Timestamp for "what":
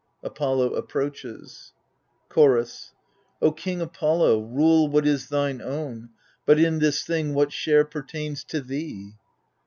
4.87-5.05, 7.35-7.53